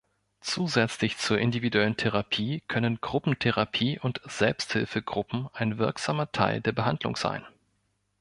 Zusätzlich 0.39 1.19
zur 1.19 1.37
individuellen 1.37 1.95
Therapie 1.95 2.63
können 2.67 2.99
Gruppentherapie 3.01 3.99
und 3.99 4.19
Selbsthilfegruppen 4.25 5.47
ein 5.53 5.77
wirksamer 5.77 6.31
Teil 6.31 6.59
der 6.59 6.71
Behandlung 6.71 7.15
sein. 7.15 7.45